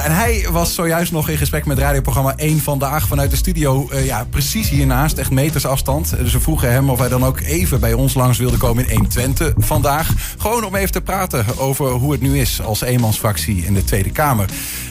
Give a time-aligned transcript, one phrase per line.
[0.00, 3.88] Ja, en hij was zojuist nog in gesprek met radioprogramma 1 vandaag vanuit de studio.
[3.90, 6.16] eh, ja, precies hiernaast, echt meters afstand.
[6.18, 8.90] Dus we vroegen hem of hij dan ook even bij ons langs wilde komen in
[8.90, 10.34] 120 vandaag.
[10.38, 14.10] Gewoon om even te praten over hoe het nu is als eenmansfractie in de Tweede
[14.10, 14.48] Kamer.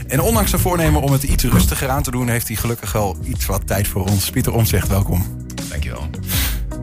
[0.07, 3.17] En ondanks zijn voornemen om het iets rustiger aan te doen, heeft hij gelukkig wel
[3.23, 4.29] iets wat tijd voor ons.
[4.29, 5.25] Pieter Omtzigt, welkom.
[5.69, 6.09] Dankjewel.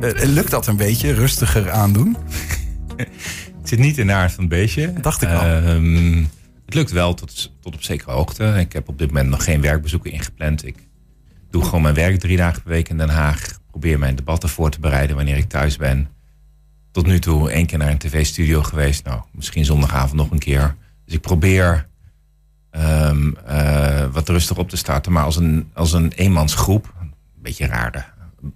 [0.01, 2.17] Eh, lukt dat een beetje, rustiger aandoen?
[2.97, 4.93] Het zit niet in de aard van het beestje.
[5.01, 5.41] Dacht ik al.
[5.41, 6.25] Ehm,
[6.67, 8.45] het lukt wel tot, tot op zekere hoogte.
[8.45, 10.67] Ik heb op dit moment nog geen werkbezoeken ingepland.
[10.67, 10.77] Ik
[11.51, 13.59] doe gewoon mijn werk drie dagen per week in Den Haag.
[13.71, 16.09] Probeer mijn debatten voor te bereiden wanneer ik thuis ben.
[16.93, 19.05] Tot nu toe één keer naar een tv-studio geweest.
[19.05, 20.77] Nou, misschien zondagavond nog een keer.
[21.05, 21.89] Dus ik probeer
[22.71, 25.13] ehm, eh, wat rustig op te starten.
[25.13, 28.05] Maar als een, als een eenmansgroep, een beetje een rare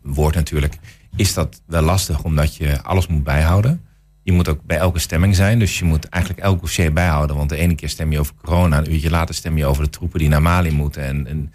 [0.03, 0.79] woord natuurlijk,
[1.17, 3.85] is dat wel lastig omdat je alles moet bijhouden.
[4.23, 5.59] Je moet ook bij elke stemming zijn.
[5.59, 7.37] Dus je moet eigenlijk elk dossier bijhouden.
[7.37, 8.79] Want de ene keer stem je over corona.
[8.79, 11.03] Een uurtje later stem je over de troepen die naar Mali moeten.
[11.03, 11.53] En, en,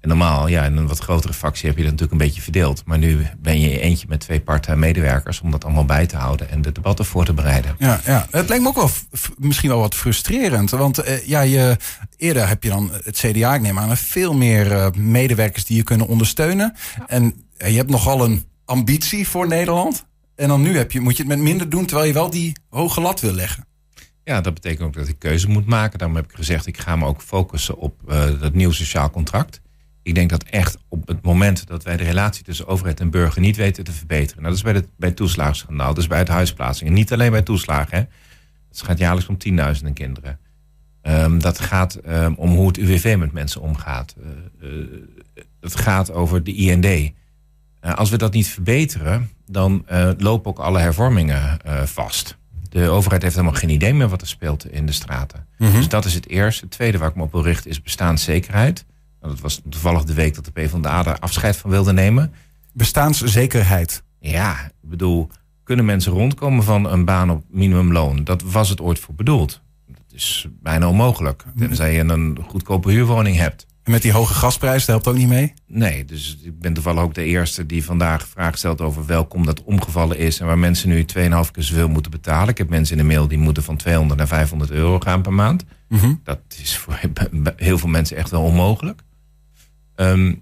[0.00, 2.82] en normaal, ja, in een wat grotere fractie heb je dat natuurlijk een beetje verdeeld.
[2.86, 6.50] Maar nu ben je eentje met twee part-time medewerkers om dat allemaal bij te houden
[6.50, 7.74] en de debatten voor te bereiden.
[7.78, 8.26] Ja, ja.
[8.30, 8.90] het lijkt me ook wel
[9.38, 10.70] misschien wel wat frustrerend.
[10.70, 11.76] Want eh, ja, je,
[12.16, 15.82] eerder heb je dan het CDA, ik neem aan, veel meer eh, medewerkers die je
[15.82, 16.74] kunnen ondersteunen.
[17.06, 20.04] En eh, je hebt nogal een ambitie voor Nederland.
[20.34, 22.52] En dan nu heb je, moet je het met minder doen, terwijl je wel die
[22.68, 23.66] hoge lat wil leggen.
[24.24, 25.98] Ja, dat betekent ook dat ik keuze moet maken.
[25.98, 29.60] Daarom heb ik gezegd, ik ga me ook focussen op eh dat nieuw sociaal contract.
[30.02, 33.40] Ik denk dat echt op het moment dat wij de relatie tussen overheid en burger
[33.40, 34.42] niet weten te verbeteren.
[34.42, 36.88] Nou, dat is bij, de, bij het toeslagenschandaal, dat is bij het huisplaatsing.
[36.88, 38.08] En niet alleen bij toeslagen.
[38.68, 40.38] Het gaat jaarlijks om tienduizenden kinderen.
[41.02, 44.14] Ehm, dat gaat ehm, om hoe het UWV met mensen omgaat.
[44.22, 47.12] Eh, eh, het gaat over de IND.
[47.82, 52.36] Eh, als we dat niet verbeteren, dan eh, lopen ook alle hervormingen eh, vast.
[52.68, 55.46] De overheid heeft helemaal geen idee meer wat er speelt in de straten.
[55.58, 56.64] Dus dat is het eerste.
[56.64, 58.84] Het tweede waar ik me op wil richten is bestaanszekerheid.
[59.20, 62.32] Nou, dat was toevallig de week dat de PvdA daar afscheid van wilde nemen.
[62.72, 64.02] Bestaanszekerheid.
[64.18, 65.28] Ja, ik bedoel,
[65.64, 68.24] kunnen mensen rondkomen van een baan op minimumloon?
[68.24, 69.62] Dat was het ooit voor bedoeld.
[69.86, 71.44] Dat is bijna onmogelijk.
[71.58, 73.66] Tenzij je een goedkope huurwoning hebt.
[73.82, 75.52] En met die hoge gasprijs, dat helpt ook niet mee.
[75.66, 79.62] Nee, dus ik ben toevallig ook de eerste die vandaag vraag stelt over welkom dat
[79.64, 81.06] omgevallen is en waar mensen nu 2,5
[81.50, 82.48] keer zoveel moeten betalen.
[82.48, 85.32] Ik heb mensen in de mail die moeten van 200 naar 500 euro gaan per
[85.32, 85.64] maand.
[85.88, 86.14] Mhm.
[86.24, 87.00] Dat is voor
[87.56, 89.02] heel veel mensen echt wel onmogelijk.
[89.94, 90.34] Ehm,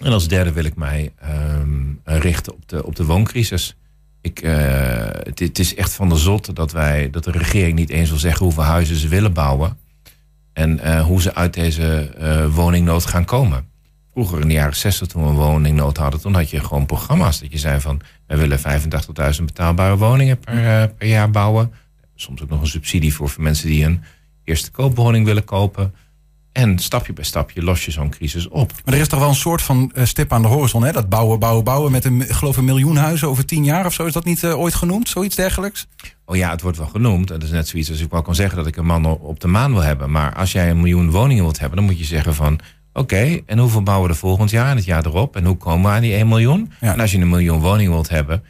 [0.00, 3.76] en als derde wil ik mij ehm, richten op de, op de wooncrisis.
[4.20, 4.54] Ik, eh,
[5.06, 8.18] het, het is echt van de zot dat, wij, dat de regering niet eens wil
[8.18, 9.78] zeggen hoeveel huizen ze willen bouwen.
[10.58, 13.68] En eh, hoe ze uit deze eh, woningnood gaan komen.
[14.12, 17.40] Vroeger in de jaren 60 toen we woningnood hadden, toen had je gewoon programma's.
[17.40, 21.72] Dat je zei van, wij willen 85.000 betaalbare woningen per, eh, per jaar bouwen.
[22.14, 24.02] Soms ook nog een subsidie voor, voor mensen die een
[24.44, 25.94] eerste koopwoning willen kopen.
[26.58, 28.72] En stapje bij stapje los je zo'n crisis op.
[28.84, 30.92] Maar er is toch wel een soort van eh, stip aan de horizon, hè?
[30.92, 34.06] Dat bouwen, bouwen, bouwen met een, geloof een miljoen huizen over tien jaar of zo.
[34.06, 35.08] Is dat niet eh, ooit genoemd?
[35.08, 35.86] Zoiets dergelijks?
[36.24, 37.28] Oh ja, het wordt wel genoemd.
[37.28, 39.46] Dat is net zoiets als ik wel kan zeggen dat ik een man op de
[39.46, 40.10] maan wil hebben.
[40.10, 42.60] Maar als jij een miljoen woningen wilt hebben, dan moet je zeggen van...
[42.92, 45.36] Oké, en hoeveel bouwen we er volgend jaar en het jaar erop?
[45.36, 46.72] En hoe komen we aan die 1 miljoen?
[46.80, 46.92] Ja.
[46.92, 48.44] En als je een miljoen woningen wilt hebben,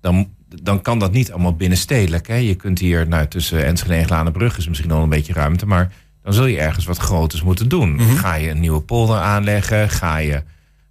[0.00, 0.28] dan,
[0.62, 2.28] dan kan dat niet allemaal binnenstedelijk.
[2.28, 2.34] Hè?
[2.34, 5.66] Je kunt hier, nou, tussen Enschede en Glanenbrug is misschien al een beetje ruimte...
[5.66, 5.92] maar
[6.22, 8.00] dan zul je ergens wat groters moeten doen.
[8.00, 9.90] Ga je een nieuwe polder aanleggen?
[9.90, 10.42] Ga je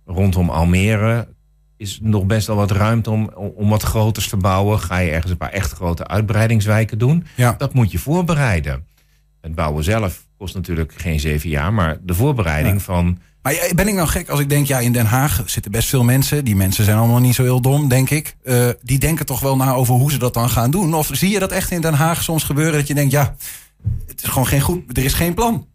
[0.06, 1.28] rondom Almere
[1.82, 4.80] is nog best wel wat ruimte om, om wat groters te bouwen.
[4.80, 7.26] Ga je ergens een paar echt grote uitbreidingswijken doen.
[7.36, 7.56] Ja.
[7.58, 8.86] Dat moet je voorbereiden.
[9.42, 13.20] Het bouwen zelf kost natuurlijk geen zeven jaar, maar de voorbereiding van.
[13.42, 15.90] Maar eh, ben ik nou gek als ik denk, ja, in Den Haag zitten best
[15.90, 16.46] veel mensen.
[16.46, 18.36] Die mensen zijn allemaal niet zo heel dom, denk ik.
[18.44, 20.94] Eh, die denken toch wel na over hoe ze dat dan gaan doen.
[20.94, 23.36] Of zie je dat echt in Den Haag soms gebeuren dat je denkt, ja,
[24.08, 25.68] het is gewoon geen goed, er is geen plan.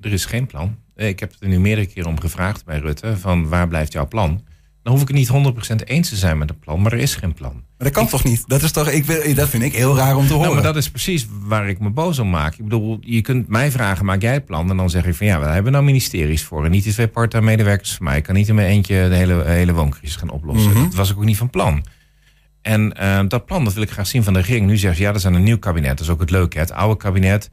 [0.00, 0.76] Er is geen plan.
[0.94, 4.08] Eh, Ik heb er nu meerdere keren om gevraagd bij Rutte: van waar blijft jouw
[4.08, 4.44] plan?
[4.82, 7.14] Dan hoef ik het niet 100% eens te zijn met het plan, maar er is
[7.14, 7.52] geen plan.
[7.52, 8.44] Maar dat kan toch niet?
[8.46, 10.42] Dat, is toch, ik, dat vind ik heel raar om te horen.
[10.42, 12.52] Nou, maar dat is precies waar ik me boos om maak.
[12.54, 14.70] Ik bedoel, je kunt mij vragen, maak jij het plan?
[14.70, 16.64] En dan zeg ik van ja, we hebben nou ministeries voor.
[16.64, 18.16] En niet die twee part-time medewerkers van mij.
[18.16, 20.70] Ik kan niet in mijn eentje de hele, hele wooncrisis gaan oplossen.
[20.70, 20.82] Mhm.
[20.82, 21.84] Dat was ik ook niet van plan.
[22.62, 24.66] En eh, dat plan, dat wil ik graag zien van de regering.
[24.66, 25.90] Nu zeggen ze, ja, dat is aan een nieuw kabinet.
[25.90, 26.58] Dat is ook het leuke.
[26.58, 27.50] Het oude kabinet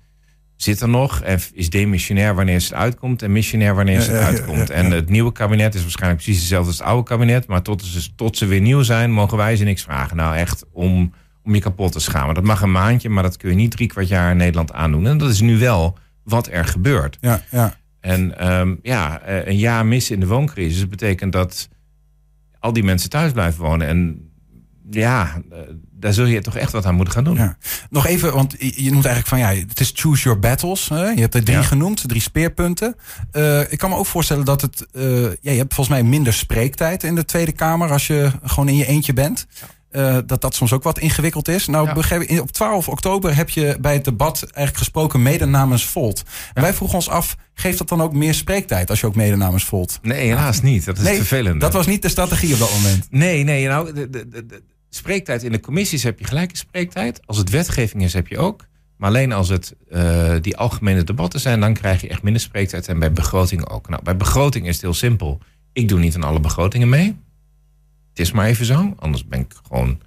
[0.57, 3.21] zit er nog en is demissionair wanneer ze uitkomt...
[3.21, 4.69] en missionair wanneer ja, uitkomt.
[4.69, 7.47] En het nieuwe kabinet is waarschijnlijk precies hetzelfde als het oude kabinet...
[7.47, 10.17] maar tot ze, tot ze weer nieuw zijn, mogen wij ze niks vragen.
[10.17, 11.13] Nou, echt om,
[11.43, 12.35] om je kapot te schamen.
[12.35, 15.07] Dat mag een maandje, maar dat kun je niet drie kwart jaar in Nederland aandoen.
[15.07, 17.17] En dat is nu wel wat er gebeurt.
[17.21, 17.77] Ja, ja.
[17.99, 21.69] En ehm, ja, eh, een jaar missen in de wooncrisis betekent dat
[22.59, 23.87] al die mensen thuis blijven wonen.
[23.87, 24.29] En
[24.89, 25.59] ja, eh,
[25.99, 27.35] daar zul je toch echt wat aan moeten gaan doen.
[27.35, 27.57] Ja.
[27.89, 30.89] Nog even, want je noemt eigenlijk van ja, het is choose your battles.
[30.89, 31.05] Hè?
[31.05, 32.95] Je hebt er drie genoemd, drie speerpunten.
[33.33, 36.33] Uh, ik kan me ook voorstellen dat het, uh, ja, je hebt volgens mij minder
[36.33, 39.47] spreektijd in de Tweede Kamer als je gewoon in je eentje bent.
[39.91, 41.67] Uh, dat dat soms ook wat ingewikkeld is.
[41.67, 46.23] Nou, begrijp, op 12 oktober heb je bij het debat eigenlijk gesproken mede namens Volt.
[46.53, 49.35] En wij vroegen ons af, geeft dat dan ook meer spreektijd als je ook mede
[49.35, 49.99] namens Volt?
[50.01, 50.85] Nee, helaas niet.
[50.85, 51.61] Dat is nee, vervelend.
[51.61, 53.07] Dat was niet de strategie op dat moment.
[53.09, 54.63] Nee, nee, nou, de, de, de,
[54.97, 57.21] spreektijd in de commissies heb je gelijke spreektijd.
[57.25, 58.65] Als het wetgeving is, heb je ook.
[58.97, 62.87] Maar alleen als het uh, die algemene debatten zijn, dan krijg je echt minder spreektijd.
[62.87, 63.89] En bij begroting ook.
[63.89, 65.39] Nou, bij begroting is het heel simpel.
[65.73, 67.17] Ik doe niet aan alle begrotingen mee.
[68.09, 68.93] Het is maar even zo.
[68.99, 69.99] Anders ben ik gewoon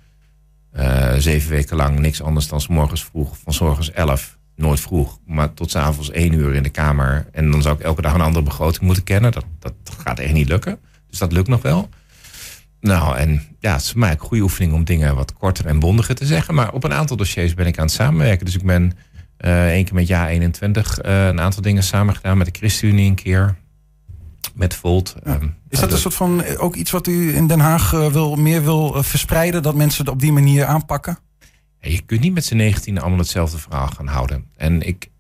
[0.77, 3.53] uh, zeven weken lang niks anders dan morgens vroeg, van
[3.83, 7.29] s elf, nooit vroeg, maar tot s avonds één uur in de kamer.
[7.33, 9.33] En dan zou ik elke dag een andere begroting moeten kennen.
[9.33, 10.79] Dat, dat gaat echt niet lukken.
[11.09, 11.89] Dus dat lukt nog wel.
[12.81, 15.79] Nou, en ja, het is voor mij een goede oefening om dingen wat korter en
[15.79, 16.55] bondiger te zeggen.
[16.55, 18.45] Maar op een aantal dossiers ben ik aan het samenwerken.
[18.45, 18.93] Dus ik ben
[19.41, 22.39] uh, één keer met jaar 21 uh, een aantal dingen samen gedaan.
[22.39, 23.57] Met de ChristenUnie een keer.
[24.55, 25.15] Met Volt.
[25.25, 25.35] Ja.
[25.35, 28.07] Um, is dat een soort van eh, ook iets wat u in Den Haag uh,
[28.07, 29.63] wil, meer wil verspreiden?
[29.63, 31.19] Dat mensen het op die manier aanpakken?
[31.81, 34.45] Ja, je kunt niet met z'n 19 allemaal hetzelfde verhaal gaan houden.
[34.57, 35.11] En ik,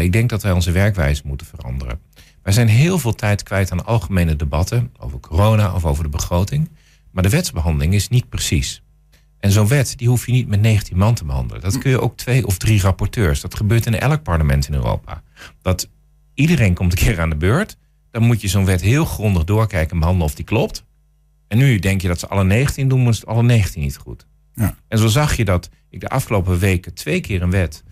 [0.00, 2.00] ik denk dat wij onze werkwijze moeten veranderen.
[2.42, 6.70] Wij zijn heel veel tijd kwijt aan algemene debatten over corona of over de begroting.
[7.10, 8.82] Maar de wetsbehandeling is niet precies.
[9.38, 11.62] En zo'n wet, die hoef je niet met 19 man te behandelen.
[11.62, 13.40] Dat kun je ook twee of drie rapporteurs.
[13.40, 15.22] Dat gebeurt in elk parlement in Europa.
[15.62, 15.88] Dat
[16.34, 17.76] iedereen komt een keer aan de beurt.
[18.10, 20.84] Dan moet je zo'n wet heel grondig doorkijken en behandelen of die klopt.
[21.48, 24.26] En nu denk je dat ze alle 19 doen, maar het alle 19 niet goed.
[24.54, 24.76] Ja.
[24.88, 27.82] En zo zag je dat ik de afgelopen weken twee keer een wet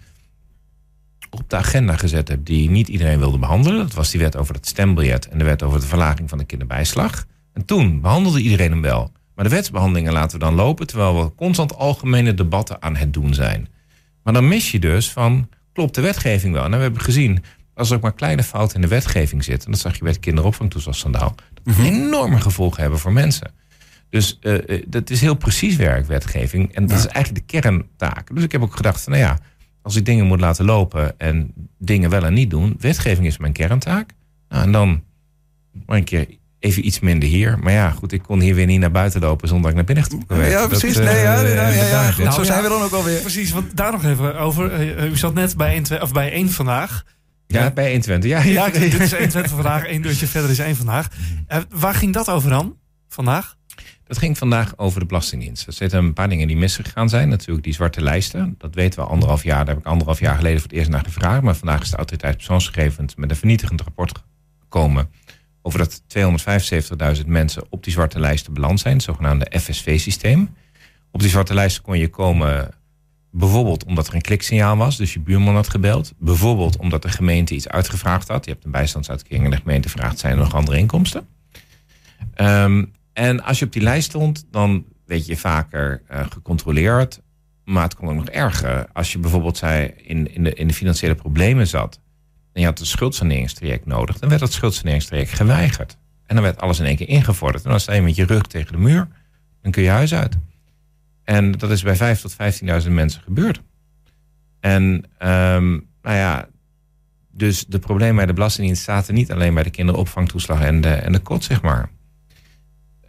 [1.30, 3.78] op de agenda gezet heb die niet iedereen wilde behandelen.
[3.78, 6.44] Dat was die wet over het stembiljet en de wet over de verlaging van de
[6.44, 7.26] kinderbijslag.
[7.56, 9.12] En toen behandelde iedereen hem wel.
[9.34, 13.34] Maar de wetsbehandelingen laten we dan lopen, terwijl we constant algemene debatten aan het doen
[13.34, 13.68] zijn.
[14.22, 16.64] Maar dan mis je dus van, klopt de wetgeving wel?
[16.64, 17.42] En we hebben gezien,
[17.74, 20.10] als er ook maar kleine fouten in de wetgeving zitten, en dat zag je bij
[20.10, 21.86] het kinderopvangtoeslagschandaal, dat mhm.
[21.86, 23.54] enorme gevolgen hebben voor mensen.
[24.08, 26.74] Dus uh, dat is heel precies werk, wetgeving.
[26.74, 28.34] En dat is eigenlijk de kerntaak.
[28.34, 29.38] Dus ik heb ook gedacht, van, nou ja,
[29.82, 33.52] als ik dingen moet laten lopen en dingen wel en niet doen, wetgeving is mijn
[33.52, 34.10] kerntaak.
[34.48, 35.02] Nou, en dan
[35.86, 36.26] maar een keer
[36.66, 37.58] even iets minder hier.
[37.58, 39.94] Maar ja, goed, ik kon hier weer niet naar buiten lopen zonder dat ik naar
[39.94, 40.94] binnen getrokken Ja, precies.
[40.94, 43.20] Dat, nee, ja, ja, ja, ja, zo zijn we dan ook alweer.
[43.20, 44.96] Precies, want daar nog even over.
[44.98, 47.04] Uh, u zat net bij 1, of bij 1 vandaag.
[47.46, 48.30] Ja, bij 120.
[48.30, 49.88] Ja, ja, dit is 120 vandaag.
[49.88, 51.08] Eén deurtje verder is 1 vandaag.
[51.48, 52.76] Uh, waar ging dat over dan,
[53.08, 53.56] vandaag?
[54.04, 55.66] Dat ging vandaag over de Belastingdienst.
[55.66, 57.28] Er zitten een paar dingen die misgegaan zijn.
[57.28, 58.54] Natuurlijk die zwarte lijsten.
[58.58, 59.64] Dat weten we anderhalf jaar.
[59.64, 61.42] Daar heb ik anderhalf jaar geleden voor het eerst naar gevraagd.
[61.42, 64.12] Maar vandaag is de autoriteit persoonsgegevens met een vernietigend rapport
[64.60, 65.10] gekomen
[65.66, 66.02] over dat
[67.18, 70.54] 275.000 mensen op die zwarte lijsten beland zijn, het zogenaamde FSV-systeem.
[71.10, 72.70] Op die zwarte lijsten kon je komen
[73.30, 76.12] bijvoorbeeld omdat er een kliksignaal was, dus je buurman had gebeld.
[76.18, 78.44] Bijvoorbeeld omdat de gemeente iets uitgevraagd had.
[78.44, 81.26] Je hebt een bijstandsuitkering en de gemeente vraagt zijn er nog andere inkomsten.
[82.36, 87.20] Um, en als je op die lijst stond, dan werd je vaker uh, gecontroleerd.
[87.64, 88.86] Maar het kon ook nog erger.
[88.92, 92.00] Als je bijvoorbeeld zei in, in, de, in de financiële problemen zat
[92.56, 95.96] en je had een schuldsaneringstraject nodig, dan werd dat schuldsaneringstraject geweigerd.
[96.26, 97.64] En dan werd alles in één keer ingevorderd.
[97.64, 99.08] En dan sta je met je rug tegen de muur,
[99.62, 100.36] dan kun je huis uit.
[101.24, 102.36] En dat is bij 5.000 tot
[102.84, 103.60] 15.000 mensen gebeurd.
[104.60, 104.82] En
[105.22, 106.48] um, nou ja,
[107.30, 111.12] dus de problemen bij de Belastingdienst zaten niet alleen bij de kinderopvangtoeslag en de, en
[111.12, 111.90] de kot, zeg maar.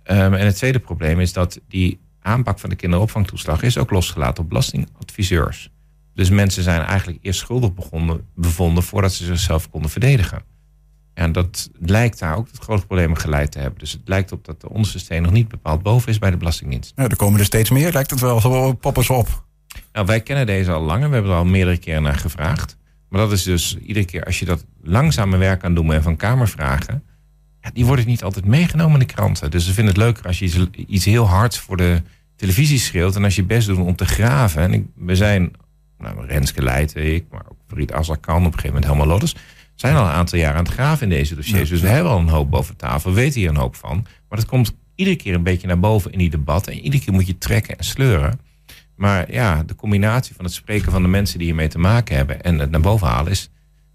[0.03, 4.43] Um, en het tweede probleem is dat die aanpak van de kinderopvangtoeslag is ook losgelaten
[4.43, 5.71] op belastingadviseurs.
[6.17, 10.41] Dus mensen zijn eigenlijk eerst schuldig begonnen, bevonden voordat ze zichzelf konden verdedigen.
[11.13, 13.79] En dat lijkt daar ook tot grote problemen geleid te hebben.
[13.79, 16.37] Dus het lijkt op dat de onderste steen nog niet bepaald boven is bij de
[16.37, 16.91] Belastingdienst.
[16.95, 18.41] Ja, er komen er steeds meer, lijkt het wel.
[18.41, 19.45] Zo poppen ze op.
[19.93, 21.07] Nou, wij kennen deze al langer.
[21.07, 22.77] We hebben er al meerdere keren naar gevraagd.
[23.09, 26.15] Maar dat is dus iedere keer als je dat langzame werk aan doen en van
[26.15, 27.03] Kamervragen.
[27.61, 29.51] Ja, die worden niet altijd meegenomen in de kranten.
[29.51, 30.57] Dus ze vinden het leuker als je iets,
[30.87, 32.01] iets heel hards voor de
[32.35, 33.15] televisie schreeuwt.
[33.15, 34.61] En als je best doet om te graven.
[34.61, 35.51] En ik, we zijn
[36.13, 39.35] nou, Renske Leijten, ik, maar ook Farid Azarkan, op een gegeven moment helemaal Lottes,
[39.75, 41.69] zijn al een aantal jaar aan het graven in deze dossiers.
[41.69, 44.05] dus we hebben al een hoop boven tafel, we weten hier een hoop van.
[44.29, 46.73] Maar dat komt iedere keer een beetje naar boven in die debatten.
[46.73, 48.39] En iedere keer moet je trekken en sleuren.
[48.95, 52.41] Maar ja, de combinatie van het spreken van de mensen die hiermee te maken hebben
[52.41, 53.49] en het naar boven halen is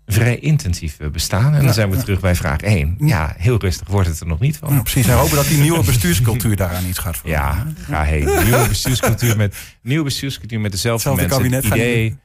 [0.07, 1.55] vrij intensief bestaan.
[1.55, 2.97] En dan zijn we terug bij vraag 1.
[2.99, 4.83] Ja, heel rustig wordt het er nog niet van.
[4.83, 5.07] precies.
[5.07, 7.77] En hopen dat die nieuwe bestuurscultuur daaraan iets gaat veranderen.
[7.79, 8.25] Ja, ga heen.
[8.45, 11.29] Nieuwe bestuurscultuur met, nieuwe bestuurscultuur met dezelfde mensen.
[11.29, 12.17] Kabinet idee.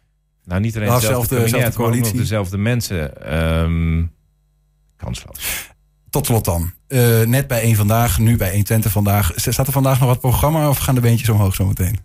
[0.45, 3.33] Nou, niet alleen nou, dezelfde kabinet, maar ook nog dezelfde mensen.
[3.37, 4.11] Um,
[4.97, 5.69] kansloos.
[6.09, 6.71] Tot slot dan.
[6.87, 9.31] Uh, net bij één vandaag, nu bij 120 vandaag.
[9.35, 11.99] Staat er vandaag nog wat programma of gaan de beentjes omhoog zometeen?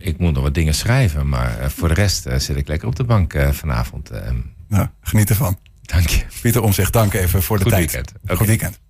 [0.00, 1.28] ik moet nog wat dingen schrijven.
[1.28, 4.10] Maar eh, voor de rest eh, zit ik lekker op de bank eh, vanavond.
[4.70, 5.58] Nou, geniet ervan.
[5.82, 6.22] dank je.
[6.42, 7.92] Pieter Omzicht, dank even voor de Goed tijd.
[7.92, 8.38] weekend.
[8.38, 8.80] Goed weekend.